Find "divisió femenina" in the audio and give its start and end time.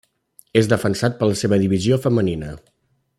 1.65-2.51